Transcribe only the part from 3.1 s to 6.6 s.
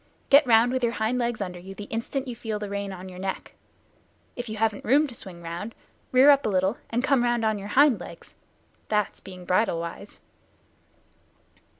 neck. If you haven't room to swing round, rear up a